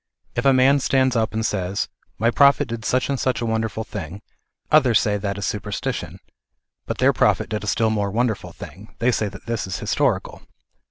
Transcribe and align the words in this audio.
If 0.33 0.45
a 0.45 0.51
man 0.51 0.79
stands 0.79 1.15
up 1.15 1.31
and 1.31 1.45
says" 1.45 1.87
My 2.17 2.31
prophet 2.31 2.67
did 2.67 2.85
such 2.85 3.07
and 3.07 3.19
such 3.19 3.39
a 3.39 3.45
wonderful 3.45 3.83
thing," 3.83 4.23
others 4.71 4.99
say 4.99 5.15
that 5.17 5.37
is 5.37 5.45
superstition; 5.45 6.17
but 6.87 6.97
their 6.97 7.13
prophet 7.13 7.49
did 7.49 7.63
a 7.63 7.67
still 7.67 7.91
more 7.91 8.09
wonderful 8.09 8.51
thing; 8.51 8.95
they 8.97 9.11
say 9.11 9.29
that 9.29 9.45
this 9.45 9.67
is 9.67 9.77
historical. 9.77 10.41